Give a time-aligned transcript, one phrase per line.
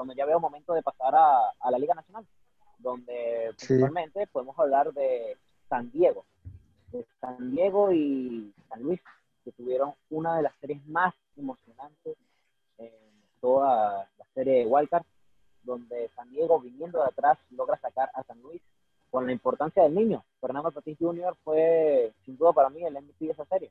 [0.00, 2.26] cuando ya veo momento de pasar a, a la Liga Nacional,
[2.78, 5.36] donde principalmente podemos hablar de
[5.68, 6.24] San Diego,
[6.90, 8.98] de San Diego y San Luis,
[9.44, 12.16] que tuvieron una de las series más emocionantes
[12.78, 12.90] en
[13.42, 15.04] toda la serie de Wildcard,
[15.64, 18.62] donde San Diego, viniendo de atrás, logra sacar a San Luis
[19.10, 20.24] con la importancia del niño.
[20.40, 21.36] Fernando Tatis Jr.
[21.44, 23.70] fue, sin duda para mí, el MVP de esa serie.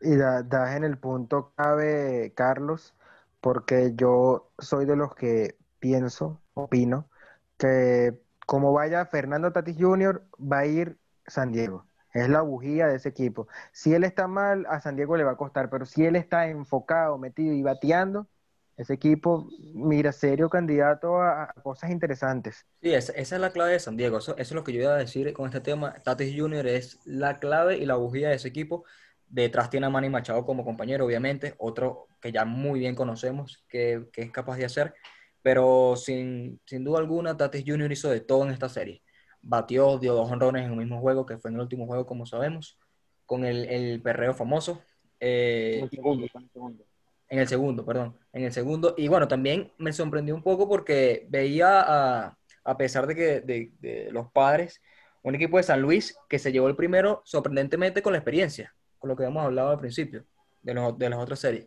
[0.00, 2.94] Y das en el punto clave, Carlos,
[3.42, 7.10] porque yo soy de los que pienso, opino,
[7.58, 8.14] que
[8.46, 10.96] como vaya Fernando Tatis Jr., va a ir
[11.26, 11.86] San Diego.
[12.14, 13.48] Es la bujía de ese equipo.
[13.72, 16.48] Si él está mal, a San Diego le va a costar, pero si él está
[16.48, 18.28] enfocado, metido y bateando,
[18.76, 22.64] ese equipo, mira, serio candidato a, cosas interesantes.
[22.80, 24.18] Sí, esa, es la clave de San Diego.
[24.18, 25.94] Eso, es lo que yo iba a decir con este tema.
[26.04, 26.66] Tatis Jr.
[26.68, 28.84] es la clave y la bujía de ese equipo.
[29.32, 34.06] Detrás tiene a Manny Machado como compañero, obviamente, otro que ya muy bien conocemos que,
[34.14, 34.94] es capaz de hacer.
[35.42, 37.90] Pero sin, sin duda alguna, Tatis Jr.
[37.90, 39.02] hizo de todo en esta serie
[39.42, 42.24] batió, dio dos honrones en el mismo juego, que fue en el último juego, como
[42.26, 42.78] sabemos,
[43.26, 44.80] con el, el perreo famoso.
[45.20, 46.84] Eh, en el segundo, en el segundo.
[47.28, 48.18] En el segundo, perdón.
[48.32, 48.94] En el segundo.
[48.96, 54.08] Y bueno, también me sorprendió un poco porque veía, a, a pesar de que de,
[54.12, 54.80] los padres,
[55.22, 59.08] un equipo de San Luis que se llevó el primero sorprendentemente con la experiencia, con
[59.08, 60.24] lo que habíamos hablado al principio
[60.62, 61.66] de, los, de las otras series.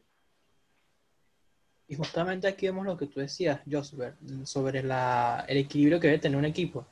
[1.85, 4.13] Y justamente aquí vemos lo que tú decías, Josué,
[4.45, 6.85] sobre la, el equilibrio que debe tener un equipo.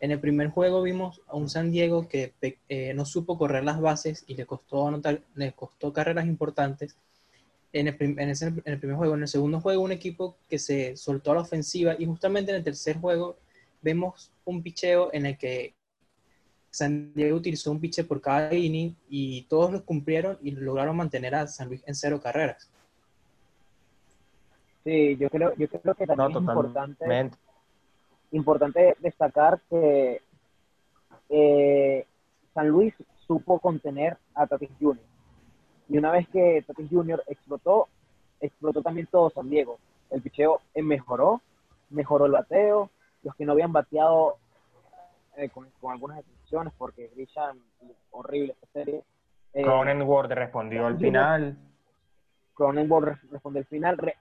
[0.00, 2.34] En el primer juego vimos a un San Diego que
[2.68, 6.96] eh, no supo correr las bases y le costó, anotar, le costó carreras importantes.
[7.72, 8.28] En el, en,
[8.64, 11.94] el, primer juego, en el segundo juego, un equipo que se soltó a la ofensiva
[11.96, 13.36] y justamente en el tercer juego
[13.80, 15.72] vemos un picheo en el que
[16.74, 21.32] San Diego utilizó un piche por cada inning y todos los cumplieron y lograron mantener
[21.36, 22.68] a San Luis en cero carreras.
[24.82, 27.30] Sí, yo creo, yo creo que también es importante
[28.32, 30.20] importante destacar que
[31.28, 32.06] eh,
[32.52, 32.92] San Luis
[33.24, 34.98] supo contener a Tatis Jr.
[35.88, 37.22] Y una vez que Tatis Jr.
[37.28, 37.86] explotó,
[38.40, 39.78] explotó también todo San Diego.
[40.10, 41.40] El picheo mejoró,
[41.90, 42.90] mejoró el bateo.
[43.22, 44.38] Los que no habían bateado
[45.36, 46.18] eh, con, algunas
[46.76, 47.58] porque Grishan,
[48.10, 49.02] horrible esta serie.
[49.52, 51.56] Eh, Cronenworth respondió al final.
[52.54, 54.14] Cronenworth respondió al final,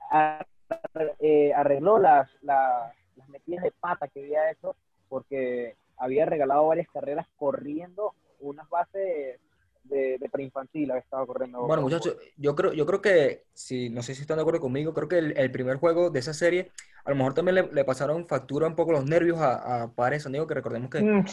[1.20, 4.76] eh, arregló las, las las metidas de pata que había hecho,
[5.10, 9.40] porque había regalado varias carreras corriendo unas bases
[9.84, 11.62] de, de preinfantil, había estado corriendo.
[11.68, 14.94] Bueno, muchachos, yo creo, yo creo que, si, no sé si están de acuerdo conmigo,
[14.94, 16.72] creo que el, primer juego de esa serie,
[17.06, 20.48] a lo mejor también le, pasaron factura un poco los nervios a, a San Diego,
[20.48, 21.26] que recordemos que mm,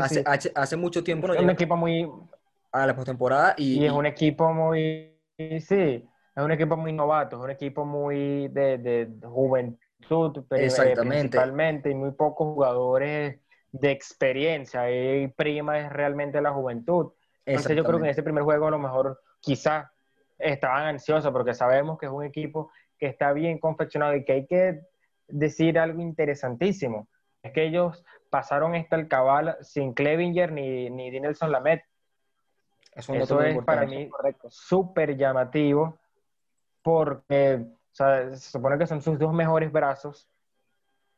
[0.00, 2.08] hace, hace, mucho tiempo no Es un equipo muy...
[2.72, 3.86] A la postemporada y, y...
[3.86, 5.16] es un equipo muy...
[5.38, 6.04] Sí,
[6.36, 9.78] es un equipo muy novato, es un equipo muy de, juventud
[10.50, 11.28] Exactamente.
[11.28, 13.38] principalmente, y muy pocos jugadores
[13.70, 14.90] de experiencia.
[14.90, 17.12] Y prima es realmente la juventud.
[17.46, 19.86] Entonces yo creo que en ese primer juego a lo mejor quizás
[20.38, 24.46] estaban ansiosos porque sabemos que es un equipo que está bien confeccionado y que hay
[24.46, 24.80] que
[25.28, 27.08] decir algo interesantísimo.
[27.42, 31.84] Es que ellos pasaron esta alcabal sin Clevinger ni, ni Dinelson Lamet.
[32.92, 34.08] Eso, es para mí
[34.48, 35.98] súper llamativo
[36.82, 40.28] porque o sea, se supone que son sus dos mejores brazos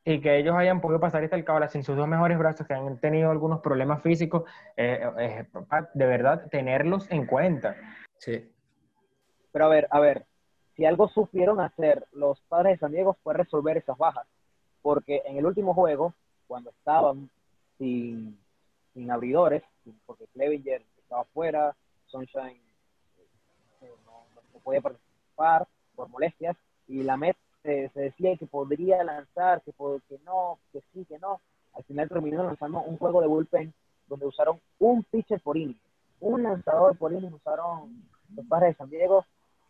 [0.06, 2.96] y que ellos hayan podido pasar esta alcabala sin sus dos mejores brazos, que han
[3.00, 4.44] tenido algunos problemas físicos,
[4.76, 5.46] eh, eh,
[5.94, 7.74] de verdad, tenerlos en cuenta.
[8.18, 8.48] Sí.
[9.50, 10.24] Pero a ver, a ver,
[10.76, 14.24] si algo supieron hacer los padres de San Diego fue resolver esas bajas,
[14.80, 16.14] porque en el último juego,
[16.46, 17.28] cuando estaban
[17.76, 18.38] sin,
[18.94, 19.64] sin abridores,
[20.06, 21.74] porque Clevinger estaba fuera,
[22.06, 22.62] Sunshine
[23.80, 26.56] eh, no podía participar por molestias,
[26.86, 29.72] y la Met se, decía que podría lanzar, que,
[30.08, 31.40] que no, que sí, que no.
[31.74, 33.74] Al final terminó lanzando un juego de bullpen
[34.06, 35.78] donde usaron un pitcher por inning,
[36.20, 38.02] un lanzador por inning usaron
[38.34, 39.24] los padres de San Diego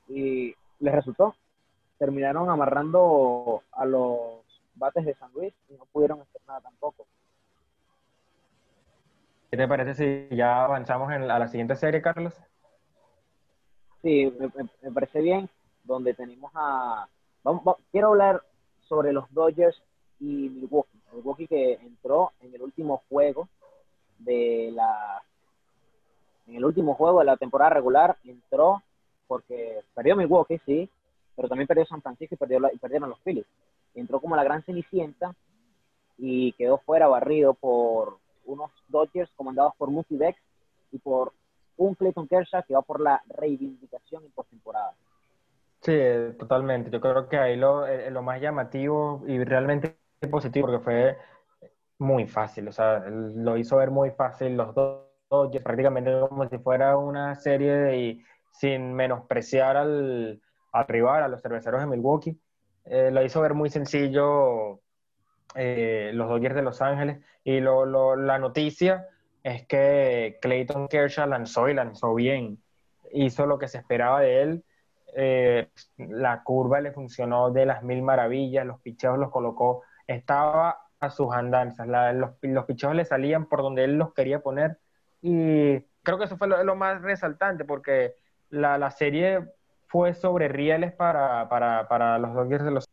[0.09, 1.35] y les resultó.
[1.99, 4.43] Terminaron amarrando a los
[4.75, 7.07] bates de San Luis y no pudieron hacer nada tampoco.
[9.51, 9.95] ¿Qué te parece
[10.29, 12.35] si ya avanzamos a la siguiente serie, Carlos?
[14.03, 14.33] Sí,
[14.83, 15.49] me parece bien
[15.87, 17.09] donde tenemos a...
[17.93, 18.43] Quiero hablar
[18.89, 19.81] sobre los Dodgers
[20.19, 20.99] y Milwaukee.
[21.13, 23.49] Milwaukee que entró en el último juego
[24.19, 25.23] de la...
[26.47, 28.83] En el último juego de la temporada regular entró
[29.27, 30.89] porque perdió Milwaukee, sí,
[31.35, 33.47] pero también perdió San Francisco y, perdió y perdieron los Phillies.
[33.95, 35.35] Entró como la gran cenicienta
[36.19, 40.37] y quedó fuera barrido por unos Dodgers comandados por Mookie Beck
[40.93, 41.33] y por
[41.77, 44.95] un Clayton Kershaw que va por la reivindicación en postemporada.
[45.87, 45.93] Sí,
[46.39, 46.91] totalmente.
[46.91, 49.99] Yo creo que ahí lo, eh, lo más llamativo y realmente
[50.31, 51.19] positivo, porque fue
[51.99, 55.05] muy fácil, o sea, lo hizo ver muy fácil los dos,
[55.65, 60.43] prácticamente como si fuera una serie de, sin menospreciar al,
[60.73, 62.41] al rival, a los cerveceros de Milwaukee,
[62.87, 64.81] eh, lo hizo ver muy sencillo
[65.57, 67.21] eh, los Dodgers de Los Ángeles.
[67.45, 69.09] Y lo, la noticia
[69.45, 72.63] es que Clayton Kershaw lanzó y lanzó bien.
[73.13, 74.65] Hizo lo que se esperaba de él.
[75.19, 81.09] Eh, la curva le funcionó de las mil maravillas, los picheos los colocó, estaba a
[81.09, 84.79] sus andanzas, los, los picheos le salían por donde él los quería poner
[85.23, 88.15] y creo que eso fue lo, más resaltante porque
[88.51, 89.45] la, la, serie
[89.87, 92.85] fue sobre rieles para, para, para los Dodgers de los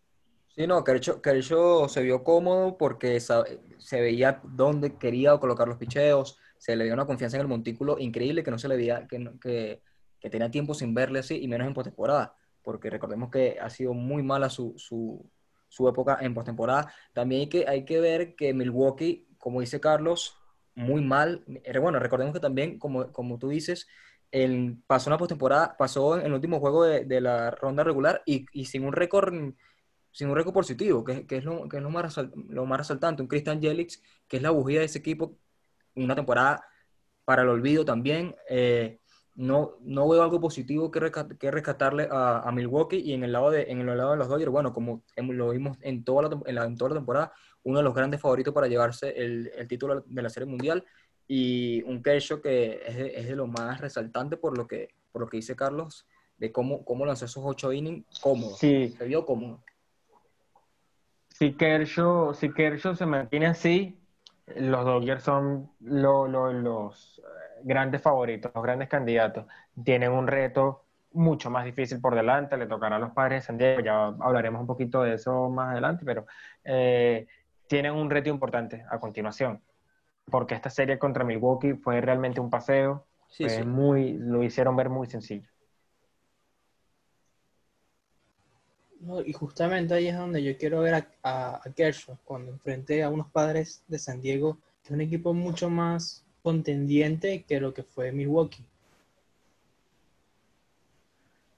[0.55, 6.75] Sí, no, Kershaw, se vio cómodo porque se veía dónde quería colocar los picheos, se
[6.75, 9.81] le dio una confianza en el montículo increíble que no se le veía, que, que,
[10.23, 13.93] que tenía tiempo sin verle así y menos en postemporada, porque recordemos que ha sido
[13.93, 15.29] muy mala su, su,
[15.67, 16.93] su época en postemporada.
[17.11, 20.37] También hay que, hay que ver que Milwaukee, como dice Carlos,
[20.75, 21.43] muy mal.
[21.65, 23.85] Eh, bueno, recordemos que también, como, como tú dices,
[24.31, 28.45] el, pasó una postemporada, pasó en el último juego de, de la ronda regular y,
[28.53, 29.33] y sin un récord
[30.13, 32.17] sin un récord positivo, que, que, es, lo, que es lo, más,
[32.47, 33.21] lo más resaltante.
[33.21, 35.37] Un Christian Jelix, que es la bujía de ese equipo,
[35.95, 36.63] una temporada
[37.25, 38.35] para el olvido también.
[38.47, 38.99] Eh,
[39.35, 43.51] no, no veo algo positivo que, que rescatarle a, a, Milwaukee y en el, lado
[43.51, 46.55] de, en el lado de los Dodgers, bueno, como lo vimos en toda, la, en,
[46.55, 47.33] la, en toda la temporada,
[47.63, 50.85] uno de los grandes favoritos para llevarse el, el título de la Serie Mundial
[51.27, 55.21] y un Kershaw que es de, es de, lo más resaltante por lo que, por
[55.21, 56.07] lo que dice Carlos,
[56.37, 58.55] de cómo, cómo lanzó esos ocho innings cómodo.
[58.55, 58.93] Sí.
[58.97, 59.63] Se vio cómodo
[61.33, 63.99] si Kershaw, si Kershaw se mantiene así,
[64.55, 67.21] los Dodgers son los eh,
[67.63, 69.45] grandes favoritos, los grandes candidatos.
[69.83, 70.83] Tienen un reto
[71.13, 74.61] mucho más difícil por delante, le tocará a los padres de San Diego, ya hablaremos
[74.61, 76.25] un poquito de eso más adelante, pero
[76.63, 77.27] eh,
[77.67, 79.61] tienen un reto importante a continuación,
[80.25, 83.05] porque esta serie contra Milwaukee fue realmente un paseo,
[83.65, 85.49] muy, lo hicieron ver muy sencillo.
[89.25, 90.93] y justamente ahí es donde yo quiero ver
[91.23, 95.33] a, a, Kershaw, cuando enfrente a unos padres de San Diego, que es un equipo
[95.33, 98.63] mucho más contendiente que lo que fue Milwaukee.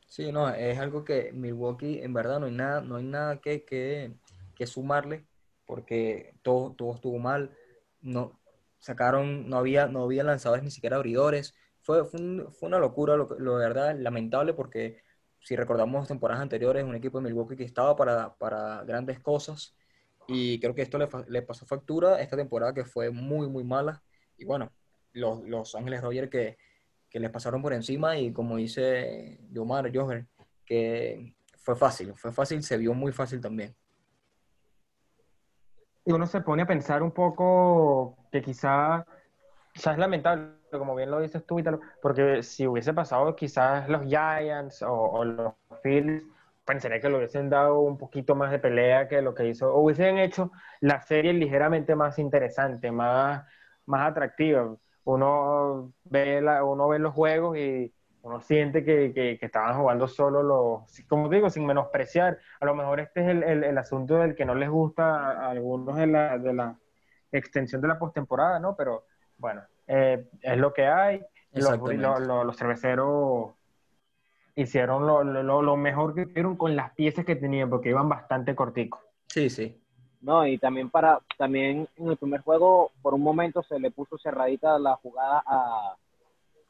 [0.08, 3.66] Sí, no, es algo que Milwaukee en verdad no hay nada, no hay nada que,
[3.66, 4.14] que,
[4.56, 5.26] que sumarle,
[5.66, 7.52] porque todo, todo estuvo mal,
[8.02, 8.40] no
[8.80, 12.20] sacaron, no había, no había lanzadores ni siquiera abridores, fue, fue,
[12.62, 15.04] una locura, lo, lo de verdad, lamentable porque
[15.42, 19.76] si recordamos temporadas anteriores, un equipo de Milwaukee que estaba para, para grandes cosas
[20.28, 24.02] y creo que esto le, le, pasó factura esta temporada que fue muy, muy mala.
[24.38, 24.72] Y bueno,
[25.14, 26.58] los, los Ángeles Roger que,
[27.10, 30.26] que les pasaron por encima y como dice Yomar, Joher,
[30.66, 33.76] que fue fácil, fue fácil, se vio muy fácil también.
[36.04, 39.06] Y uno se pone a pensar un poco que quizá,
[39.74, 41.64] quizás es lamentable como bien lo dices tú,
[42.02, 46.24] porque si hubiese pasado quizás los Giants o, los Phillies,
[46.66, 49.80] pensaría que lo hubiesen dado un poquito más de pelea que lo que hizo, o
[49.81, 53.46] hubiesen hecho la serie ligeramente más interesante, más,
[53.86, 54.76] más atractiva.
[55.04, 57.94] Uno ve, la, uno ve los juegos y
[58.24, 62.40] uno siente que, que, estaban jugando solo los, como digo, sin menospreciar.
[62.60, 65.52] A lo mejor este es el, el, el asunto del que no les gusta a
[65.52, 66.76] algunos de la, de la
[67.31, 68.76] extensión de la postemporada, ¿no?
[68.76, 69.06] Pero
[69.38, 71.21] bueno, eh, es lo que hay.
[71.52, 73.54] Los, los, cerveceros
[74.56, 79.02] hicieron lo, lo, mejor que pudieron con las piezas que tenían, porque iban bastante corticos.
[79.28, 79.81] Sí, sí.
[80.22, 84.18] No, y también para también en el primer juego, por un momento se le puso
[84.18, 85.95] cerradita la jugada a,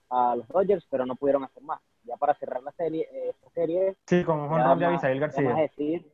[0.09, 1.79] a los Dodgers, pero no pudieron hacer más.
[2.03, 3.95] Ya para cerrar la serie, eh, esta serie.
[4.05, 5.53] Sí, con un de Abisail García.
[5.53, 6.05] Decir,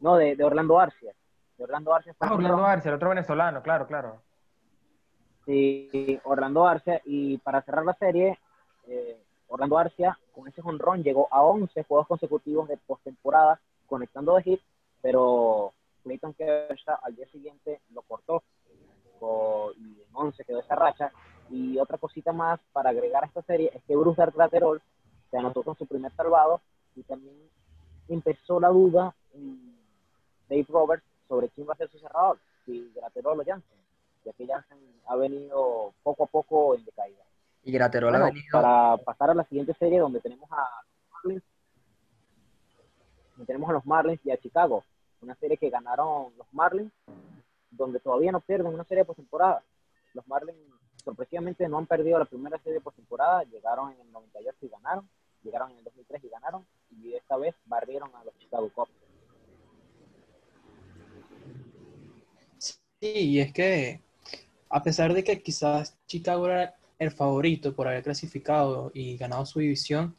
[0.00, 1.12] no, de, de, Orlando Arcia.
[1.58, 2.14] De Orlando Arcia.
[2.20, 4.20] Ah, Orlando Arcia, el otro venezolano, claro, claro
[5.46, 7.00] y Orlando Arcia.
[7.04, 8.38] Y para cerrar la serie,
[8.88, 14.42] eh, Orlando Arcia con ese jonrón llegó a 11 juegos consecutivos de postemporada conectando de
[14.42, 14.60] hit,
[15.00, 15.72] pero
[16.06, 18.44] Clayton Kershaw al día siguiente lo cortó
[19.76, 21.12] y en 11 quedó esa racha.
[21.50, 24.80] Y otra cosita más para agregar a esta serie es que Bruce Graterol
[25.30, 26.60] se anotó con su primer salvado
[26.94, 27.36] y también
[28.08, 29.76] empezó la duda en
[30.48, 33.76] Dave Roberts sobre quién va a ser su cerrador, si Graterol o Jansen
[34.24, 37.24] ya que Jansen ha venido poco a poco en decaída.
[37.62, 38.46] Y Graterol ha venido...
[38.52, 40.68] Para pasar a la siguiente serie donde tenemos a
[41.12, 41.42] Marlins,
[43.46, 44.84] tenemos a los Marlins y a Chicago,
[45.26, 46.92] una serie que ganaron los Marlins,
[47.70, 49.62] donde todavía no pierden una serie de postemporada.
[50.14, 50.56] Los Marlins
[51.04, 55.08] sorpresivamente no han perdido la primera serie de postemporada, llegaron en el 98 y ganaron,
[55.42, 58.90] llegaron en el 2003 y ganaron, y esta vez barrieron a los Chicago Cubs.
[62.58, 64.00] Sí, y es que
[64.70, 69.58] a pesar de que quizás Chicago era el favorito por haber clasificado y ganado su
[69.58, 70.14] división,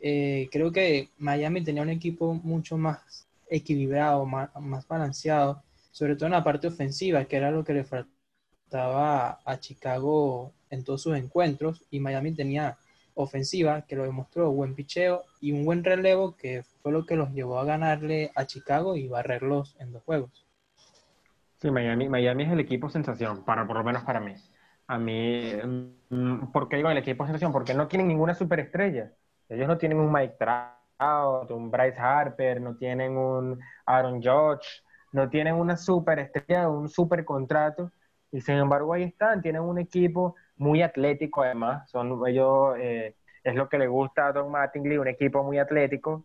[0.00, 6.26] eh, creo que Miami tenía un equipo mucho más equilibrado, más, más, balanceado, sobre todo
[6.26, 11.16] en la parte ofensiva, que era lo que le faltaba a Chicago en todos sus
[11.16, 12.78] encuentros, y Miami tenía
[13.14, 17.30] ofensiva, que lo demostró, buen picheo y un buen relevo, que fue lo que los
[17.32, 20.46] llevó a ganarle a Chicago y barrerlos en dos juegos.
[21.60, 24.34] Sí, Miami, Miami es el equipo sensación, para, por lo menos para mí.
[24.86, 25.52] A mí,
[26.10, 27.52] mm, ¿por qué digo el equipo sensación?
[27.52, 29.12] Porque no tienen ninguna superestrella.
[29.48, 30.81] Ellos no tienen un Mike Trout,
[31.50, 34.82] un Bryce Harper, no tienen un Aaron Judge,
[35.12, 37.90] no tienen una superestrella, un super contrato.
[38.30, 41.90] Y sin embargo ahí están, tienen un equipo muy atlético además.
[41.90, 46.24] Son ellos, eh, es lo que le gusta a Don Mattingly, un equipo muy atlético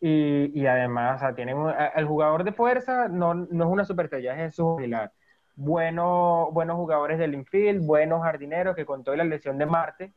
[0.00, 1.56] y, y además, o tienen
[1.96, 5.12] el jugador de fuerza no, no es una superestrella, es su pilar.
[5.56, 10.12] Bueno, buenos jugadores del infield, buenos jardineros que con toda la lesión de Marte,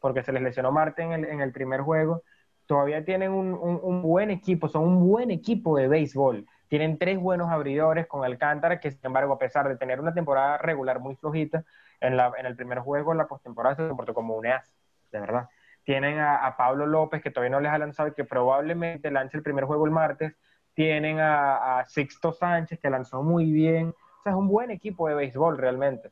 [0.00, 2.22] porque se les lesionó Marte en el, en el primer juego,
[2.72, 6.46] todavía tienen un, un, buen equipo, son un buen equipo de béisbol.
[6.68, 10.56] Tienen tres buenos abridores con Alcántara, que sin embargo, a pesar de tener una temporada
[10.56, 11.66] regular muy flojita,
[12.00, 14.72] en, la, en el primer juego, en la postemporada, se comportó como un as,
[15.10, 15.50] de verdad.
[15.84, 19.42] Tienen a, Pablo López, que todavía no les ha lanzado y que probablemente lance el
[19.42, 20.34] primer juego el martes.
[20.72, 23.88] Tienen a, Sixto Sánchez, que lanzó muy bien.
[23.88, 26.10] O sea, es un buen equipo de béisbol realmente.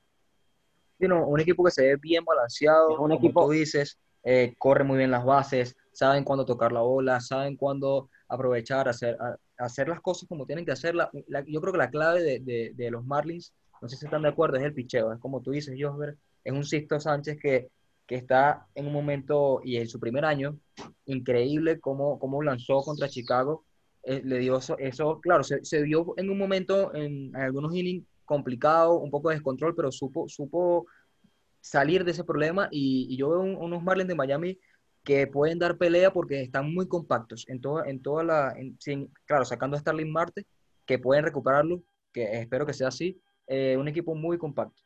[1.01, 3.47] un equipo que se ve bien balanceado, un como equipo...
[3.47, 8.09] tú dices, eh, corre muy bien las bases, saben cuándo tocar la bola, saben cuándo
[8.27, 9.19] aprovechar, hacer,
[9.59, 11.11] hacer las cosas como tienen que hacerlas.
[11.13, 13.53] yo creo que la clave de, de, los Marlins,
[13.83, 15.13] no sé si están de acuerdo, es el picheo.
[15.13, 17.69] Es como tú dices, Josber, es un Sixto Sánchez que
[18.11, 20.59] que está en un momento y en su primer año,
[21.05, 23.63] increíble cómo, cómo lanzó contra Chicago.
[24.03, 28.99] Eh, le dio eso, claro, se, se, vio en un momento, en, algunos innings, complicado,
[28.99, 30.87] un poco de descontrol, pero supo, supo
[31.61, 34.59] salir de ese problema y, yo veo unos Marlins de Miami
[35.05, 38.55] que pueden dar pelea porque están muy compactos en toda, en toda la,
[39.25, 40.47] claro, sacando a Starling Marte,
[40.87, 44.83] que pueden recuperarlo, que espero que sea así, eh, un equipo muy compacto.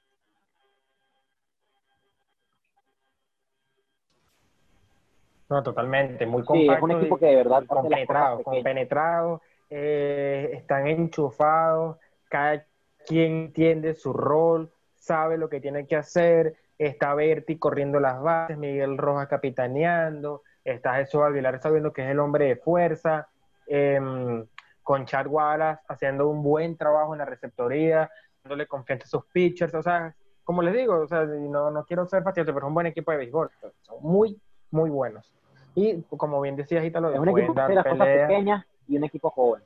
[5.49, 6.73] No, totalmente, muy compacto.
[6.73, 12.64] Sí, es un equipo que de verdad compenetrado, compenetrado, eh, están enchufados, cada
[13.06, 18.59] quien entiende su rol, sabe lo que tiene que hacer, está Berti corriendo las bases,
[18.59, 23.28] Miguel Rojas capitaneando, está Jesús Aguilar sabiendo que es el hombre de fuerza,
[23.66, 24.47] em,
[24.83, 28.11] con Chad Wallace haciendo un buen trabajo en la receptoría,
[28.43, 32.07] dándole confianza a sus pitchers, o sea, como les digo, o sea, no, no quiero
[32.07, 33.50] ser fastidioso, pero es un buen equipo de béisbol,
[33.83, 34.38] son muy
[34.75, 35.33] muy buenos.
[35.75, 39.31] Y como bien decías, Italo, es un equipo de las cosas pequeñas y un equipo
[39.31, 39.62] joven.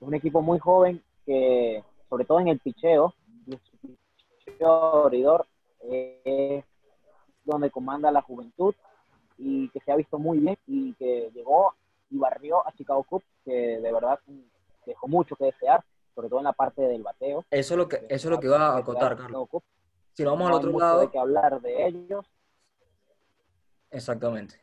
[0.00, 3.14] Un equipo muy joven que, sobre todo en el picheo,
[4.60, 5.46] abridor
[5.80, 6.64] es
[7.44, 8.74] donde comanda la juventud
[9.38, 11.74] y que se ha visto muy bien y que llegó
[12.10, 14.18] y barrió a Chicago Cubs, que de verdad
[14.86, 15.84] dejó mucho que desear,
[16.14, 17.44] sobre todo en la parte del bateo.
[17.50, 19.48] Eso es lo que, eso es lo que iba a acotar, Carlos.
[20.12, 21.00] Si no vamos al otro lado.
[21.00, 22.24] Hay que hablar de ellos,
[23.94, 24.60] Exactamente.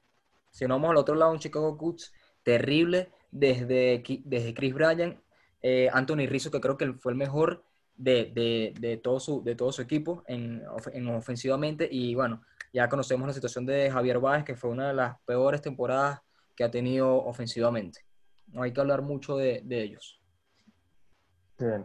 [0.50, 5.24] Si no vamos al otro lado, un Chicago Cubs terrible desde, desde Chris Bryan,
[5.62, 7.64] eh, Anthony Rizzo, que creo que fue el mejor
[8.02, 11.88] de, todo, su, de todo su equipo en, ofensivamente.
[11.90, 12.42] Y bueno,
[12.74, 16.22] ya conocemos la situación de Javier Báez, que fue una de las peores temporadas
[16.56, 18.06] que ha tenido ofensivamente.
[18.48, 20.22] No hay que hablar mucho de, ellos.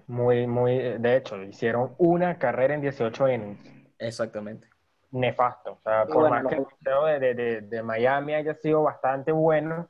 [0.06, 3.60] muy, muy, de hecho, hicieron una carrera en 18 innings.
[3.98, 4.68] Exactamente
[5.12, 5.72] nefasto.
[5.72, 9.88] O sea, por más que el museo de, de, de, Miami haya sido bastante bueno,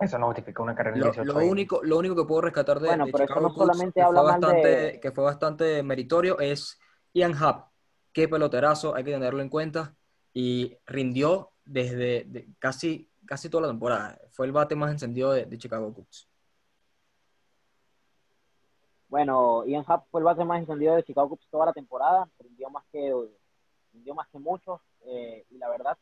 [0.00, 3.06] eso no justifica una carrera lo, lo único, lo único que puedo rescatar de, bueno,
[3.06, 6.80] pero Chicago no solamente que, fue bastante, que fue bastante meritorio, es
[7.12, 7.68] Ian Happ.
[8.12, 9.94] Qué peloterazo, hay que tenerlo en cuenta.
[10.32, 14.18] Y rindió desde casi, casi toda la temporada.
[14.30, 16.28] Fue el bate más encendido de, Chicago Cubs.
[19.08, 22.28] Bueno, Ian Happ fue el bate más encendido de Chicago Cubs toda la temporada.
[22.40, 23.12] Rindió más que
[23.92, 25.96] dio más que muchos eh, y la verdad,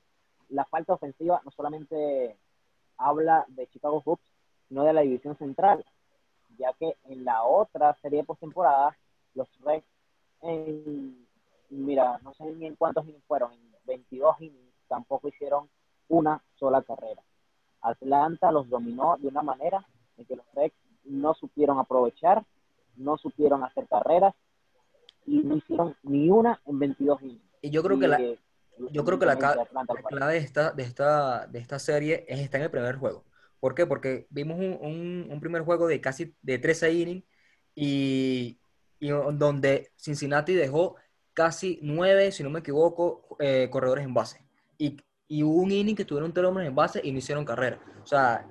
[0.49, 2.39] la falta ofensiva no solamente
[3.03, 4.23] habla de Chicago Cubs,
[4.69, 5.85] sino de la división central,
[6.59, 8.97] ya que en la otra serie de postemporada,
[9.35, 9.87] los Reds,
[10.43, 11.27] en,
[11.71, 15.69] mira, no sé ni en cuántos innings fueron, en 22 innings, tampoco hicieron
[16.09, 17.23] una sola carrera.
[17.81, 22.45] Atlanta los dominó de una manera en que los Reds no supieron aprovechar,
[22.97, 24.35] no supieron hacer carreras
[25.27, 27.43] y no hicieron ni una en 22 innings.
[27.63, 28.19] Y yo creo que la,
[28.91, 32.65] yo creo que la, clave de esta, de, esta, de esta serie es está en
[32.65, 33.25] el primer juego.
[33.61, 33.87] ¿Por qué?
[33.87, 37.25] Porque vimos un, un, primer juego de casi de 13 innings
[37.75, 38.59] y,
[38.99, 40.97] y, donde Cincinnati dejó
[41.33, 44.45] casi 9, si no me equivoco, eh, corredores en base.
[44.79, 44.97] Y,
[45.29, 47.81] y, hubo un inning que tuvieron tres hombres en base y no hicieron carrera.
[48.03, 48.49] O sea,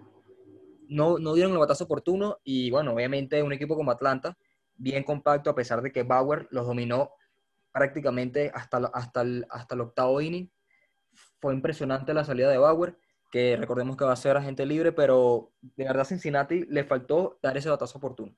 [0.88, 4.38] no, no dieron el batazo oportuno y bueno, obviamente un equipo como Atlanta,
[4.75, 7.12] bien compacto a pesar de que Bauer los dominó
[7.72, 10.51] prácticamente hasta, hasta, el, hasta el octavo inning.
[11.40, 12.98] Fue impresionante la salida de Bauer
[13.32, 17.58] que recordemos que va a ser agente libre, pero de verdad Cincinnati le faltó dar
[17.58, 18.36] ese batazo oportuno.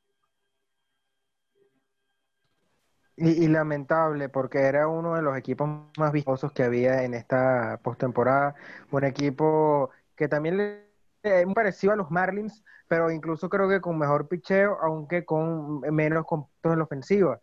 [3.15, 8.55] Y, lamentable, porque era uno de los equipos más vistosos que había en esta postemporada.
[8.91, 14.27] Un equipo que también le, parecido a los Marlins, pero incluso creo que con mejor
[14.27, 17.39] picheo, aunque con menos puntos en la ofensiva.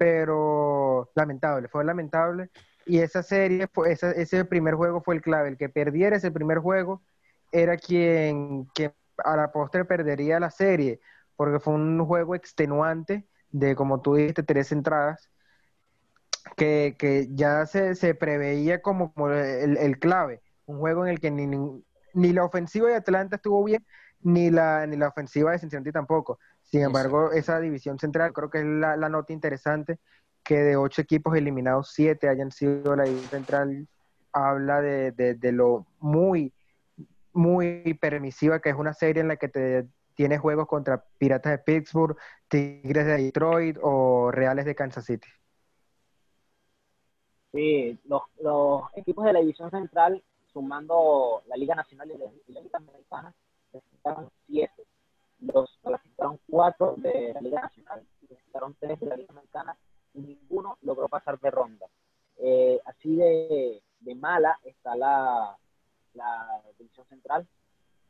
[0.00, 2.50] Pero lamentable, fue lamentable.
[2.86, 5.50] Y esa serie, fue, ese primer juego fue el clave.
[5.50, 7.02] El que perdiera ese primer juego
[7.52, 8.66] era quien,
[9.18, 11.00] a la postre perdería la serie,
[11.36, 15.28] porque fue un juego extenuante de, como tú dijiste, tres entradas,
[16.56, 20.40] que, ya se, preveía como, el, clave.
[20.64, 21.46] Un juego en el que ni,
[22.14, 23.84] ni, la ofensiva de Atlanta estuvo bien,
[24.22, 26.38] ni la, ni la ofensiva de Cincinnati tampoco.
[26.70, 29.98] Sin embargo, esa división central creo que es la, la nota interesante
[30.44, 33.88] que de ocho equipos eliminados, siete hayan sido la división central,
[34.32, 36.52] habla de, de, lo muy,
[37.32, 41.58] muy permisiva que es una serie en la que te tiene juegos contra Piratas de
[41.58, 42.16] Pittsburgh,
[42.48, 45.28] Tigres de Detroit o Reales de Kansas City.
[47.52, 50.22] Sí, los, los equipos de la división central,
[50.52, 53.34] sumando la Liga Nacional y la, Liga Americana,
[54.46, 54.84] siete.
[55.40, 59.76] Los clasificaron cuatro de la Liga Nacional y necesitaron tres de la Liga Americana
[60.14, 61.86] ninguno logró pasar de ronda.
[62.38, 63.82] Eh, así de,
[64.16, 65.56] mala está la,
[66.14, 67.46] la división central.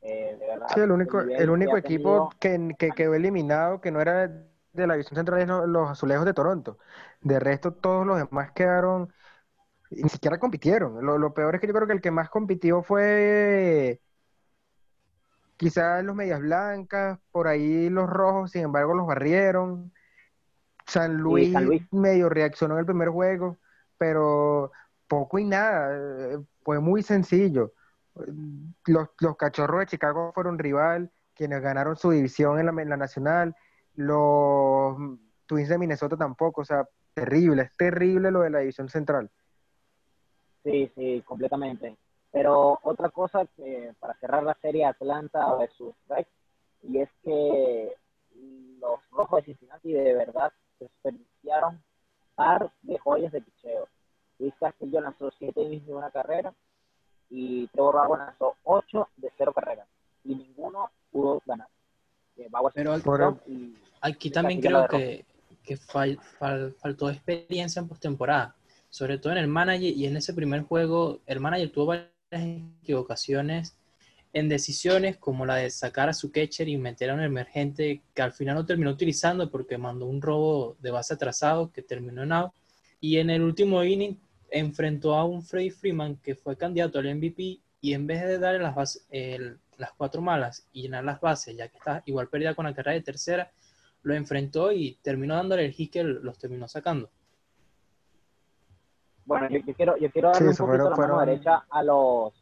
[0.01, 4.27] Eh, de verdad, sí, el único, el único equipo que, quedó eliminado, que no era
[4.27, 6.77] de la división central, es los Azulejos de Toronto.
[7.21, 9.13] De resto, todos los demás quedaron,
[9.91, 11.05] ni siquiera compitieron.
[11.05, 14.01] Lo, lo peor es que yo creo que el que más compitió fue
[15.61, 19.93] quizás los Medias Blancas, por ahí los Rojos, sin embargo, los barrieron.
[20.87, 21.53] San Luis,
[21.91, 23.59] medio reaccionó en el primer juego,
[23.95, 24.71] pero
[25.07, 27.73] poco y nada, eh, fue muy sencillo.
[28.87, 33.55] Los, los cachorros de Chicago fueron rival, quienes ganaron su división en la, nacional,
[33.93, 34.97] los
[35.45, 39.29] Twins de Minnesota tampoco, o sea, terrible, es terrible lo de la división central.
[40.63, 41.95] Sí, sí, completamente.
[42.31, 46.29] Pero otra cosa que para cerrar la serie Atlanta versus Rex,
[46.83, 47.93] y es que
[48.79, 51.81] los rojos de Cincinnati de verdad desperdiciaron
[52.35, 53.87] par de joyas de picheo.
[54.39, 56.53] Luis Castillo lanzó 7 innings de una carrera
[57.29, 59.87] y Trevor Bauer lanzó 8 de 0 carreras
[60.23, 61.67] y ninguno pudo ganar.
[62.37, 62.97] Eh, Pero
[64.01, 65.25] aquí también creo que,
[65.63, 68.55] que faltó experiencia en postemporada,
[68.89, 73.75] sobre todo en el manager y en ese primer juego el manager tuvo varias equivocaciones
[74.33, 78.21] en decisiones como la de sacar a su catcher y meter a un emergente que
[78.21, 82.31] al final no terminó utilizando porque mandó un robo de base atrasado que terminó en
[82.31, 82.53] out.
[83.01, 84.17] Y en el último inning
[84.49, 88.59] enfrentó a un Freddy Freeman que fue candidato al MVP y en vez de darle
[88.59, 89.05] las,
[89.77, 92.93] las cuatro malas y llenar las bases, ya que está igual perdida con la carrera
[92.93, 93.51] de tercera,
[94.03, 97.09] lo enfrentó y terminó dándole el hit los terminó sacando.
[99.31, 102.33] Bueno, yo, quiero, yo quiero darle un poquito la mano derecha a los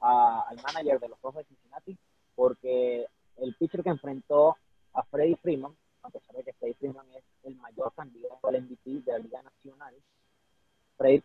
[0.00, 1.96] al manager de los Rojos de Cincinnati,
[2.34, 3.06] porque
[3.38, 4.54] el pitcher que enfrentó
[4.92, 9.00] a Freddy Freeman, a pesar de que Freddy Freeman es el mayor candidato al MVP
[9.06, 9.94] de la Liga Nacional,
[10.98, 11.20] Freddy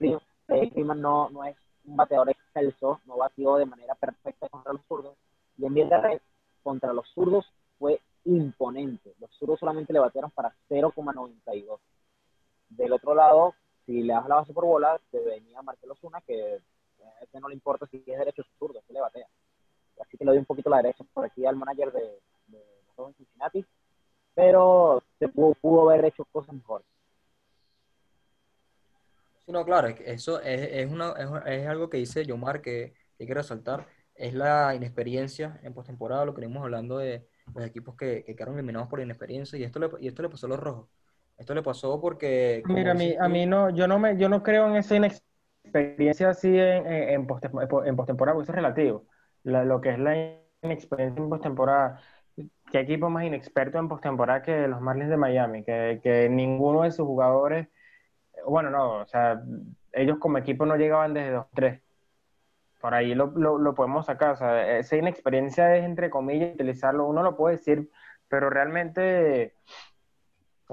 [0.69, 5.17] Freeman, no, no es un bateador excelso, no batió de manera perfecta contra los zurdos,
[5.58, 6.21] y en vez de
[6.63, 7.45] contra los zurdos
[7.77, 9.13] fue imponente.
[9.19, 11.79] Los zurdos solamente le batearon para 0,92.
[12.69, 13.55] Del otro lado,
[13.89, 16.60] si le das la base por bola, te venía Marcelo Zuna, que
[17.04, 19.25] a este no le importa si es derecho o zurdo, se le batea.
[19.99, 22.63] Así que le doy un poquito la derecha por aquí al manager de, de
[22.95, 23.65] los Cincinnati,
[24.36, 26.86] pero se pudo, pudo haber hecho cosas mejores.
[29.43, 30.88] Sí, no, claro, eso es,
[31.47, 36.25] es, algo que dice Yomar que, que hay que resaltar, es la inexperiencia en postemporada,
[36.25, 39.80] lo que venimos hablando de los equipos que, que, quedaron eliminados por inexperiencia, y esto
[39.80, 40.89] le, y esto le pasó a los rojos.
[41.39, 42.62] Esto le pasó porque...
[42.65, 45.30] Mira, a mí, a mí no, yo no, me, yo no creo en esa inexperiencia
[45.69, 49.06] experiencia así en, en, en postemporada, porque eso es relativo.
[49.43, 50.15] lo que es la
[50.62, 52.02] inexperiencia en postemporada,
[52.71, 55.63] ¿qué equipo más inexperto en postemporada que los Marlins de Miami?
[55.63, 57.67] Que, que ninguno de sus jugadores,
[58.47, 59.41] bueno, no, o sea,
[59.93, 61.82] ellos como equipo no llegaban desde 2-3.
[62.82, 64.32] Por ahí lo, lo, podemos sacar.
[64.32, 67.08] O sea, esa inexperiencia es, entre comillas, utilizarlo.
[67.08, 67.89] Uno lo puede decir,
[68.30, 69.54] pero realmente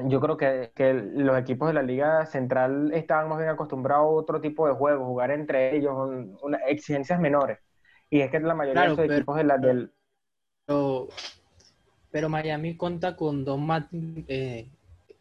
[0.04, 4.08] yo creo que, que, los equipos de la Liga Central estaban más bien acostumbrados a
[4.08, 5.94] otro tipo de juegos, jugar entre ellos,
[6.42, 7.58] una, exigencias menores.
[8.10, 9.92] Y es que la mayoría de los equipos de la, del...
[12.10, 14.68] Pero, Miami cuenta con Don Martin eh,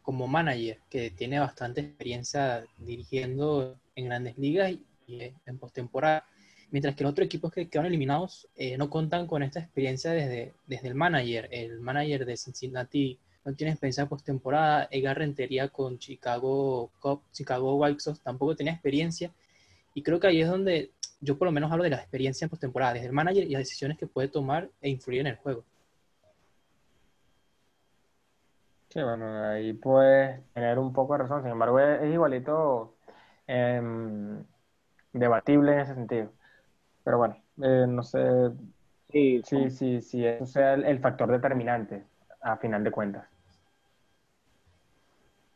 [0.02, 4.72] como manager, que tiene bastante experiencia dirigiendo en grandes ligas
[5.06, 6.26] y en postemporada.
[6.70, 10.52] Mientras que los otros equipos que quedaron eliminados eh, no cuentan con esta experiencia desde,
[10.66, 11.48] desde el manager.
[11.50, 14.88] El manager de Cincinnati no tiene experiencia postemporada.
[14.90, 16.90] Edgar Rentería con Chicago
[17.32, 19.30] Chicago White Sox tampoco tenía experiencia.
[19.94, 22.50] Y creo que ahí es donde yo por lo menos hablo de la experiencia en
[22.50, 25.64] postemporada, desde el manager y las decisiones que puede tomar e influir en el juego.
[28.88, 31.42] Sí, bueno, ahí puedes tener un poco de razón.
[31.42, 32.94] Sin embargo, es, igualito
[33.46, 34.44] em,
[35.12, 36.32] debatible en ese sentido.
[37.04, 38.50] Pero bueno, eh, no sé
[39.10, 42.04] sí, sí, sí, sí, eso sea el, factor determinante
[42.42, 43.26] a final de cuentas.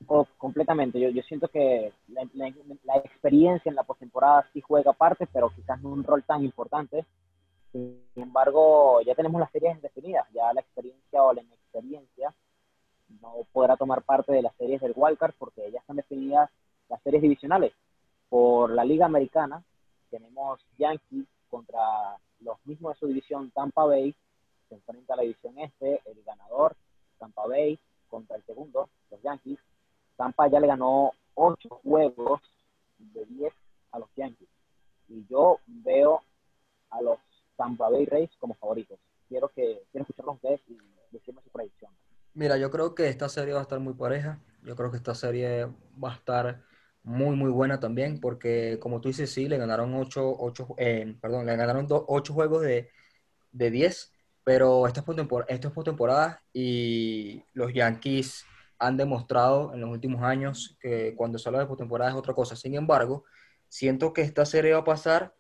[0.07, 0.99] Oh, completamente.
[0.99, 5.91] Yo, yo siento que la, experiencia en la postemporada sí juega parte, pero quizás no
[5.91, 7.05] un rol tan importante.
[7.73, 10.27] Sin embargo, ya tenemos las series definidas.
[10.33, 12.35] Ya la experiencia o la inexperiencia
[13.21, 16.51] no podrá tomar parte de las series del wildcard porque ya están definidas
[16.89, 17.73] las series divisionales.
[18.29, 19.63] Por la Liga Americana
[20.11, 21.81] tenemos Yankees contra
[22.41, 24.15] los mismos de su división Tampa Bay.
[24.69, 26.77] Se enfrenta a la división este, el ganador
[27.19, 29.59] Tampa Bay contra el segundo, los Yankees.
[30.21, 32.43] Tampa ya le ganó ocho juegos
[32.99, 33.55] de 10
[33.93, 34.51] a los Yankees.
[35.09, 36.21] Y yo veo
[36.91, 37.17] a los
[37.57, 38.99] Tampa Bay Rays como favoritos.
[39.31, 40.77] Quiero que quiero escucharlos ustedes y
[41.11, 41.91] decirme su predicción.
[42.35, 44.39] Mira, yo creo que esta serie va a estar muy pareja.
[44.63, 45.65] Yo creo que esta serie
[46.03, 46.65] va a estar
[47.03, 50.37] muy, muy buena también, porque como tú dices, sí, le ganaron 8,
[50.77, 52.91] eh, perdón, le ganaron 8 juegos de,
[53.53, 54.13] de 10,
[54.45, 58.45] pero esto es, postemporada, y los Yankees
[58.81, 62.57] han demostrado en los últimos años que cuando se habla de postemporada es otra cosa.
[62.57, 63.25] Sin embargo,
[63.69, 65.35] siento que esta serie va a pasar,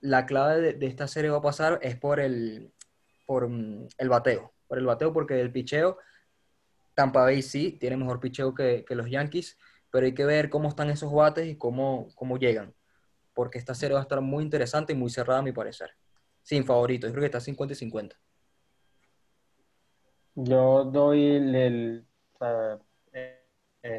[0.00, 2.72] la clave de, esta serie va a pasar es por el,
[3.26, 5.98] por mm, el bateo, por el bateo porque el picheo
[6.94, 9.58] Tampa Bay sí tiene mejor picheo que, los Yankees,
[9.90, 12.74] pero hay que ver cómo están esos bates y cómo, cómo llegan,
[13.34, 15.90] porque esta serie va a estar muy interesante y muy cerrada a mi parecer.
[16.42, 18.16] Sin favorito, yo creo que está 50 y 50.
[20.36, 22.06] Yo doy el,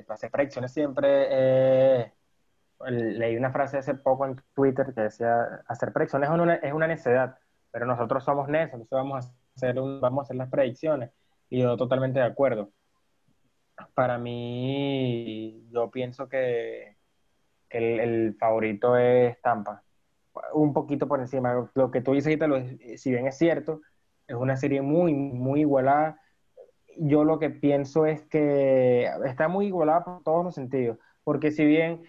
[0.06, 2.13] para hacer predicciones siempre, eh,
[2.89, 6.88] leí una frase hace poco en Twitter que decía, hacer predicciones es una, es una
[6.88, 7.38] necedad,
[7.71, 11.12] pero nosotros somos necios, entonces vamos a hacer, vamos a hacer las predicciones.
[11.50, 12.71] Y yo totalmente de acuerdo.
[13.93, 16.97] Para mí, yo pienso que,
[17.69, 19.84] el, favorito es Tampa.
[20.54, 21.69] Un poquito por encima.
[21.76, 22.38] Lo que tú dices
[22.97, 23.82] si bien es cierto,
[24.28, 26.19] es una serie muy, muy igualada.
[26.99, 30.97] Yo lo que pienso es que está muy igualada por todos los sentidos.
[31.23, 32.03] Porque si bien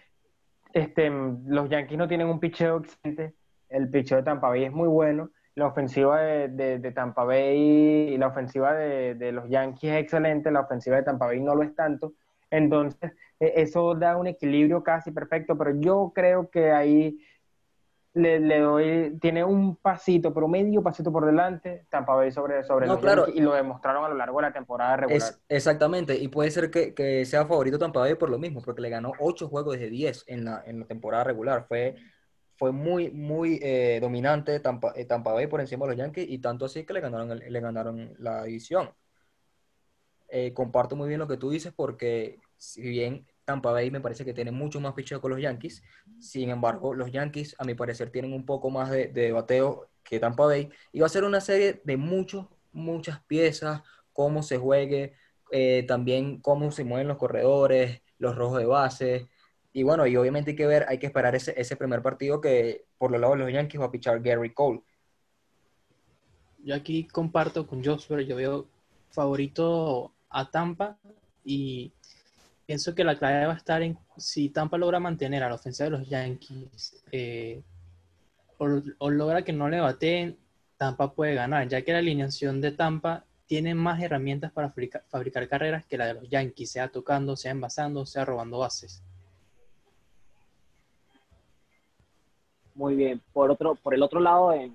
[0.72, 3.34] este, los Yankees no tienen un picheo excelente,
[3.68, 8.28] el picheo de Tampa Bay es muy bueno, la ofensiva de, Tampa Bay y la
[8.28, 12.14] ofensiva de, los Yankees es excelente, la ofensiva de Tampa Bay no lo es tanto.
[12.50, 17.18] Entonces, e, eso da un equilibrio casi perfecto, pero yo creo que ahí
[18.18, 23.00] le, doy, tiene un pasito, pero medio pasito por delante, Tampa Bay sobre, sobre los
[23.00, 25.34] Yankees, y lo demostraron a lo largo de la temporada regular.
[25.48, 29.12] exactamente, y puede ser que, sea favorito Tampa Bay por lo mismo, porque le ganó
[29.18, 31.64] 8 juegos de 10 en la, en la temporada regular.
[31.68, 31.96] Fue
[32.58, 36.38] fue muy, muy eh, dominante Tampa, eh, Tampa, Bay por encima de los Yankees y
[36.38, 38.90] tanto así que le ganaron, le ganaron la división.
[40.28, 44.26] Eh, comparto muy bien lo que tú dices porque si bien Tampa Bay me parece
[44.26, 45.82] que tiene mucho más picheo que los Yankees,
[46.20, 50.44] sin embargo los Yankees a mi parecer tienen un poco más de, bateo que Tampa
[50.44, 50.68] Bay.
[50.92, 53.80] Y va a ser una serie de muchos, muchas piezas,
[54.12, 55.14] cómo se juegue,
[55.86, 59.28] también cómo se mueven los corredores, los rojos de base,
[59.72, 62.84] y bueno, y obviamente hay que ver, hay que esperar ese, ese primer partido que
[62.98, 64.82] por los lados de los Yankees va a pichar Gary Cole.
[66.64, 68.66] Yo aquí comparto con Joshua, yo veo
[69.10, 70.98] favorito a Tampa
[71.44, 71.94] y
[72.68, 75.86] pienso que la clave va a estar en si Tampa logra mantener a la ofensiva
[75.86, 77.62] de los Yankees eh,
[78.58, 80.36] o, logra que no le bateen,
[80.76, 85.86] Tampa puede ganar, ya que la alineación de Tampa tiene más herramientas para fabricar, carreras
[85.86, 89.02] que la de los Yankees, sea tocando, sea envasando, sea robando bases.
[92.74, 93.22] Muy bien.
[93.32, 94.70] Por otro, por el otro lado de,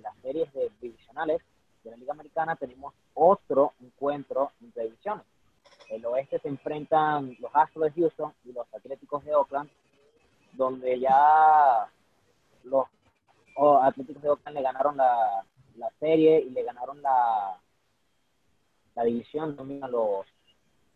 [0.00, 1.42] las series de divisionales
[1.82, 5.24] de la Liga Americana tenemos otro encuentro entre divisiones.
[5.90, 9.68] El oeste se enfrentan los Astros de Houston y los Atléticos de Oakland.
[10.52, 11.88] donde ya
[12.64, 12.86] los
[13.82, 15.44] Atléticos de Oakland le ganaron la,
[15.98, 17.58] serie y le ganaron la,
[18.94, 20.26] la división también a los,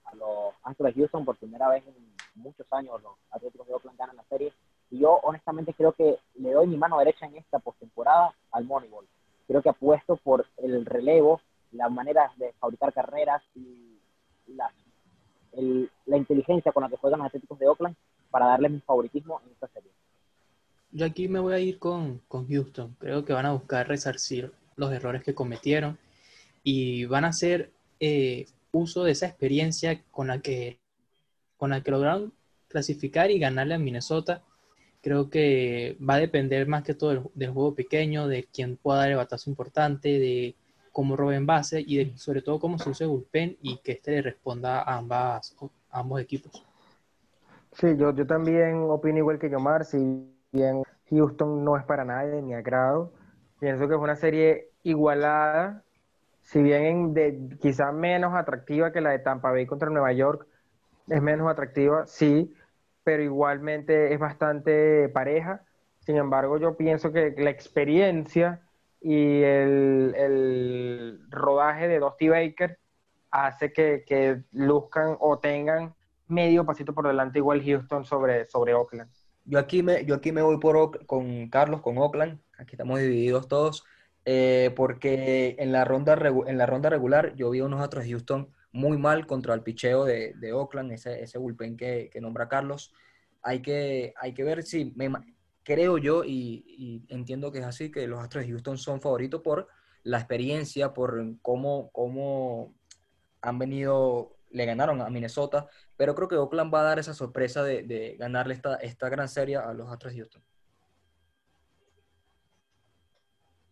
[0.05, 4.17] a los Ángeles Houston por primera vez en muchos años los Atléticos de Oakland ganan
[4.17, 4.53] la serie.
[4.91, 9.07] Y yo honestamente creo que le doy mi mano derecha en esta postemporada al Moneyball.
[9.47, 11.41] Creo que apuesto por el relevo,
[11.73, 13.99] las maneras de fabricar carreras y
[15.57, 17.97] la, la inteligencia con la que juegan los Atléticos de Oakland
[18.31, 19.91] para darle mi favoritismo en esta serie.
[20.91, 22.97] Yo aquí me voy a ir con, con Houston.
[22.99, 25.99] Creo que van a buscar resarcir los errores que cometieron
[26.63, 30.79] y van a hacer eh, uso de esa experiencia con la que
[31.57, 32.33] con la que lograron
[32.69, 34.43] clasificar y ganarle a Minnesota.
[35.01, 39.11] Creo que va a depender más que todo del, juego pequeño, de quién pueda dar
[39.11, 40.57] el batazo importante, de
[40.95, 44.23] cómo roben base y de, sobre todo cómo se use bullpen y que este le
[44.23, 45.57] responda a, ambas,
[45.91, 46.65] ambos equipos.
[47.73, 49.99] Sí, yo, yo también opino igual que Yomar, si
[50.53, 53.13] bien Houston no es para nadie ni agrado,
[53.59, 55.83] pienso que es una serie igualada,
[56.43, 60.47] si bien de, quizá menos atractiva que la de Tampa Bay contra Nueva York,
[61.09, 62.55] es menos atractiva, sí,
[63.03, 65.63] pero igualmente es bastante pareja.
[65.99, 68.61] Sin embargo, yo pienso que la experiencia
[69.05, 72.79] y el, rodaje de Dusty Baker
[73.31, 75.95] hace que, luzcan o tengan
[76.27, 79.11] medio pasito por delante igual Houston sobre, sobre Oakland.
[79.45, 82.41] Yo aquí me, yo aquí me voy por, con Carlos, con Oakland.
[82.57, 83.85] Aquí estamos divididos todos.
[84.25, 88.97] Eh, porque en la, ronda, en la ronda regular yo vi unos otros Houston muy
[88.97, 92.95] mal contra el picheo de, de Oakland, ese, ese bullpen que, que, nombra Carlos.
[93.43, 95.13] Hay que, hay que ver si, me,
[95.65, 99.69] creo yo, y, entiendo que es así, que los Astros de Houston son favoritos por
[100.03, 102.75] la experiencia, por cómo, cómo
[103.41, 107.63] han venido, le ganaron a Minnesota, pero creo que Oakland va a dar esa sorpresa
[107.65, 110.43] de, ganarle esta, esta gran serie a los Astros de Houston.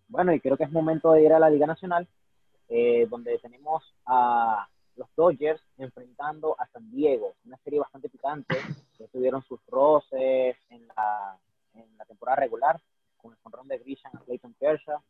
[0.09, 2.09] Bueno, y creo que es momento de ir a la Liga Nacional,
[2.69, 8.57] eh, donde tenemos a los Dodgers enfrentando a San Diego, una serie bastante picante,
[8.97, 11.39] que tuvieron sus roces en la,
[11.75, 12.81] en la temporada regular,
[13.17, 15.01] con el control de Grisham a Clayton Kershaw,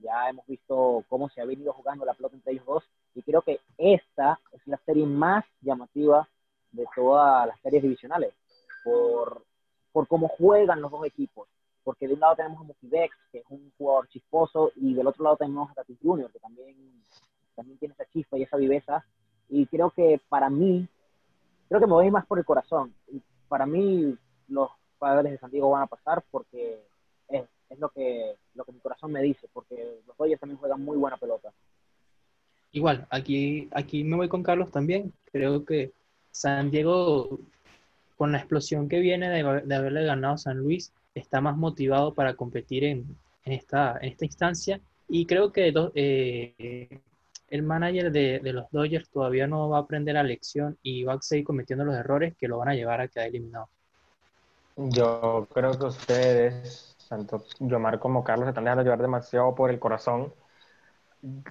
[0.00, 3.42] ya hemos visto cómo se ha venido jugando la pelota entre ellos dos, y creo
[3.42, 6.28] que esta es la serie más llamativa
[6.72, 8.32] de todas las series divisionales,
[8.84, 9.44] por,
[9.92, 11.48] por cómo juegan los dos equipos,
[11.84, 12.88] porque de un lado tenemos a Mookie
[13.32, 17.04] que es un jugador chisposo, y del otro lado tenemos a Tatis Jr., que también,
[17.54, 19.04] también tiene esa chispa y esa viveza,
[19.48, 20.88] y creo que para mí,
[21.68, 22.94] creo que me voy más por el corazón.
[23.48, 26.78] Para mí, los padres de San Diego van a pasar porque
[27.28, 30.96] es, lo, que, lo que mi corazón me dice, porque los Dodgers también juegan muy
[30.96, 31.52] buena pelota.
[32.72, 35.12] Igual, aquí, aquí me voy con Carlos también.
[35.32, 35.92] Creo que
[36.30, 37.40] San Diego,
[38.16, 42.14] con la explosión que viene de, de haberle ganado a San Luis, está más motivado
[42.14, 44.80] para competir en, en, esta, en esta instancia.
[45.08, 47.00] Y creo que eh,
[47.48, 51.22] el manager de, los Dodgers todavía no va a aprender la lección y va a
[51.22, 53.68] seguir cometiendo los errores que lo van a llevar a quedar eliminado.
[54.76, 59.78] Yo creo que ustedes, tanto Yomar como Carlos, se están dejando llevar demasiado por el
[59.78, 60.32] corazón.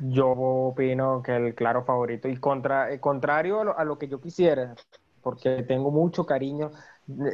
[0.01, 4.73] Yo opino que el claro favorito, y contra, eh, contrario a lo, que yo quisiera,
[5.21, 6.71] porque tengo mucho cariño,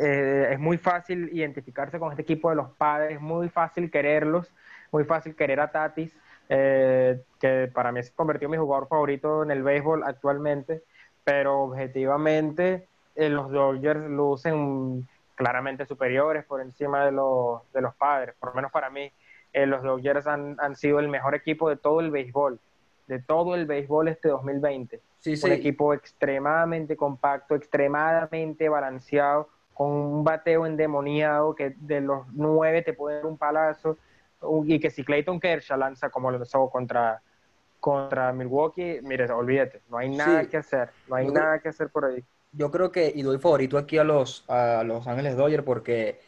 [0.01, 4.51] eh, es muy fácil identificarse con este equipo de los padres, es muy fácil quererlos,
[4.91, 6.13] muy fácil querer a Tatis,
[6.49, 10.83] eh, que para mí se convirtió en mi jugador favorito en el béisbol actualmente,
[11.23, 18.35] pero objetivamente eh, los Dodgers lucen claramente superiores por encima de los, de los padres,
[18.39, 19.11] por lo menos para mí.
[19.53, 22.59] Eh, los Dodgers han, han, sido el mejor equipo de todo el béisbol,
[23.07, 25.01] de todo el béisbol este 2020.
[25.19, 32.81] Sí, Un equipo extremadamente compacto, extremadamente balanceado, con un bateo endemoniado que de los nueve
[32.81, 33.97] te puede dar un palazo
[34.65, 37.21] y que si Clayton Kershaw lanza como lo lanzó contra,
[37.79, 42.05] contra Milwaukee, mire, olvídate, no hay nada que hacer, no hay nada que hacer por
[42.05, 42.23] ahí.
[42.57, 46.19] Yo creo que, y doy favorito aquí a los, a los Ángeles Dodgers porque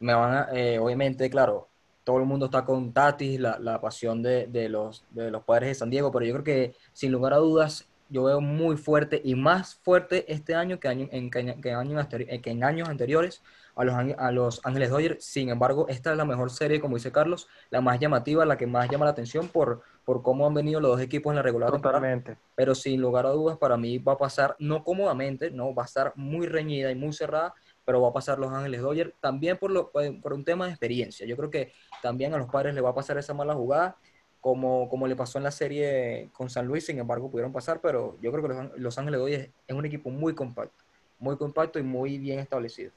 [0.00, 1.68] me van a, eh, obviamente, claro,
[2.04, 5.70] todo el mundo está con Tatis, la, la pasión de, de, los, de los padres
[5.70, 9.20] de San Diego, pero yo creo que sin lugar a dudas yo veo muy fuerte
[9.24, 13.42] y más fuerte este año que, año, en, que, que en años anteriores
[13.74, 15.24] a los, a los Ángeles Dodgers.
[15.24, 18.66] Sin embargo, esta es la mejor serie, como dice Carlos, la más llamativa, la que
[18.66, 21.70] más llama la atención por, por cómo han venido los dos equipos en la regular
[21.70, 22.36] Totalmente.
[22.54, 25.86] Pero sin lugar a dudas, para mí va a pasar, no cómodamente, no, va a
[25.86, 27.54] estar muy reñida y muy cerrada,
[27.84, 31.26] pero va a pasar los Ángeles Dodgers también por, lo, por un tema de experiencia.
[31.26, 33.96] Yo creo que también a los padres le va a pasar esa mala jugada.
[34.40, 38.16] Como, como le pasó en la serie con San Luis, sin embargo pudieron pasar, pero
[38.22, 40.82] yo creo que los, los Ángeles Dodgers es un equipo muy compacto,
[41.18, 42.90] muy compacto y muy bien establecido.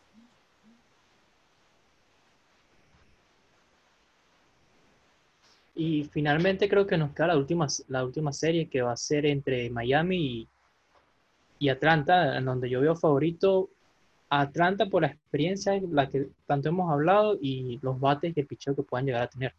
[5.76, 9.26] Y finalmente creo que nos queda la última, la última serie que va a ser
[9.26, 10.48] entre Miami y,
[11.60, 13.70] y Atlanta, en donde yo veo favorito
[14.30, 18.84] Atlanta por la experiencia, la que tanto hemos hablado, y los bates de picheo que
[18.84, 19.54] puedan llegar a tener.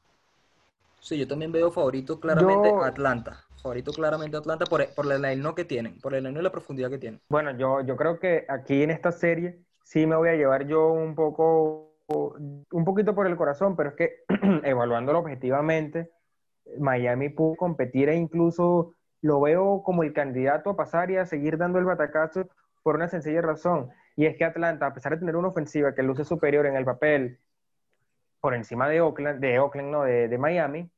[1.01, 3.45] Sí, yo también veo favorito claramente Atlanta.
[3.63, 6.91] Favorito claramente Atlanta por, por el no que tienen, por el line y la profundidad
[6.91, 7.21] que tienen.
[7.29, 10.93] Bueno, yo, yo creo que aquí en esta serie sí me voy a llevar yo
[10.93, 14.25] un poco, un poquito por el corazón, pero es que
[14.65, 16.11] evaluándolo objetivamente,
[16.79, 21.57] Miami pudo competir e incluso lo veo como el candidato a pasar y a seguir
[21.57, 22.49] dando el batacazo
[22.83, 23.91] por una sencilla razón.
[24.17, 26.85] Y es que Atlanta, a pesar de tener una ofensiva que luce superior en el
[26.85, 27.41] papel
[28.41, 30.91] por encima de Oakland, de Oakland, no, de, Miami,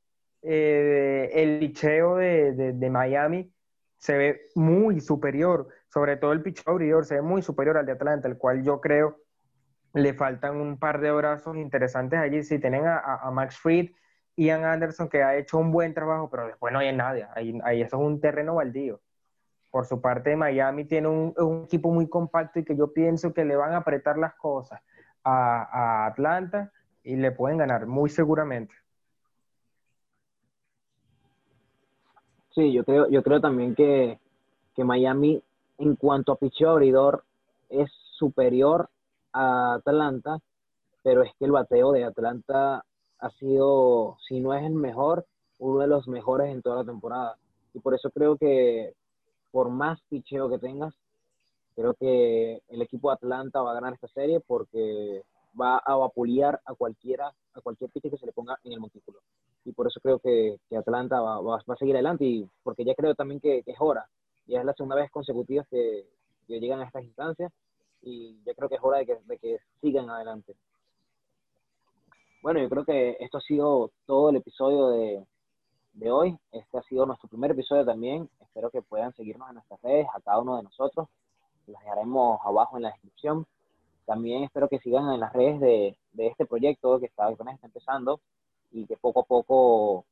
[0.42, 3.53] eh, el picheo de, Miami
[3.99, 7.92] se ve muy superior, sobre todo el picheo abridor se ve muy superior al de
[7.92, 9.21] Atlanta, el cual yo creo
[9.97, 12.43] le faltan un par de brazos interesantes allí.
[12.43, 13.91] Si tienen a, Max Fried,
[14.37, 17.83] Ian Anderson, que ha hecho un buen trabajo, pero después no hay nadie, ahí, ahí
[17.83, 19.01] eso es un terreno baldío
[19.77, 23.57] por su parte Miami tiene un, equipo muy compacto y que yo pienso que le
[23.57, 24.81] van a apretar las cosas
[25.23, 28.75] a, Atlanta y le pueden ganar muy seguramente.
[32.55, 34.19] Sí, yo creo, yo creo también que,
[34.79, 35.43] Miami
[35.77, 37.25] en cuanto a picheo abridor
[37.69, 38.89] es superior
[39.37, 40.38] a Atlanta,
[41.03, 42.85] pero es que el bateo de Atlanta
[43.18, 45.27] ha sido, si no es el mejor,
[45.59, 47.37] uno de los mejores en toda la temporada.
[47.75, 48.94] Y por eso creo que
[49.51, 50.94] por más picheo que tengas,
[51.75, 55.22] creo que el equipo de Atlanta va a ganar esta serie porque
[55.59, 59.20] va a vapulear a cualquiera, a cualquier pitcher que se le ponga en el montículo.
[59.64, 63.40] Y por eso creo que, Atlanta va, a seguir adelante y porque ya creo también
[63.40, 64.07] que, es hora.
[64.46, 66.07] Ya es la segunda vez consecutiva que,
[66.49, 67.53] llegan a estas instancias
[68.03, 70.55] y ya creo que es hora de que, de que sigan adelante.
[72.43, 75.27] Bueno, yo creo que esto ha sido todo el episodio de,
[75.97, 76.39] de hoy.
[76.53, 78.29] Este ha sido nuestro primer episodio también.
[78.41, 81.09] Espero que puedan seguirnos en nuestras redes, a cada uno de nosotros.
[81.67, 83.47] Las dejaremos abajo en la descripción.
[84.05, 88.21] También espero que sigan en las redes de, este proyecto que está, está empezando
[88.71, 90.05] y que poco a poco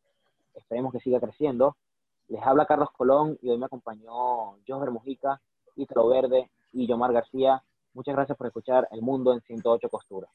[0.55, 1.77] esperemos que siga creciendo.
[2.29, 5.41] Les habla Carlos Colón y hoy me acompañó José Mujica,
[5.77, 7.63] Italo Verde y Yomar García.
[7.95, 10.31] Muchas gracias por escuchar El Mundo en 108 Costuras.